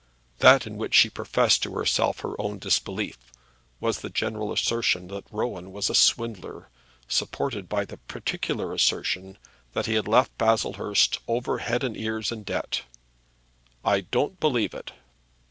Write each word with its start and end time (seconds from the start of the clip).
That 0.39 0.65
in 0.65 0.77
which 0.77 0.95
she 0.95 1.11
professed 1.11 1.61
to 1.61 1.75
herself 1.75 2.21
her 2.21 2.33
own 2.41 2.57
disbelief 2.57 3.19
was 3.79 3.99
the 3.99 4.09
general 4.09 4.51
assertion 4.51 5.09
that 5.09 5.27
Rowan 5.31 5.71
was 5.71 5.91
a 5.91 5.93
swindler, 5.93 6.69
supported 7.07 7.69
by 7.69 7.85
the 7.85 7.97
particular 7.97 8.73
assertion 8.73 9.37
that 9.73 9.85
he 9.85 9.93
had 9.93 10.07
left 10.07 10.35
Baslehurst 10.39 11.19
over 11.27 11.59
head 11.59 11.83
and 11.83 11.95
ears 11.95 12.31
in 12.31 12.41
debt. 12.41 12.81
"I 13.85 14.01
don't 14.01 14.39
believe 14.39 14.73
it." 14.73 14.91